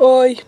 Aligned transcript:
Oi. 0.00 0.40